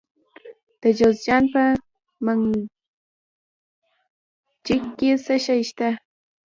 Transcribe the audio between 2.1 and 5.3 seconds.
منګجیک کې